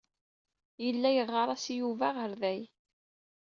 [0.83, 2.61] Yella yeɣɣar-as i Yuba aɣerday.